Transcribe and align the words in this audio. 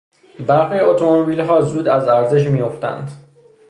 برخی 0.47 0.79
اتومبیلها 0.79 1.61
زود 1.61 1.87
از 1.87 2.07
ارزش 2.07 2.47
میافتند. 2.47 3.11